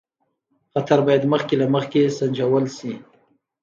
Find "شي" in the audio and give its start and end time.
2.77-2.93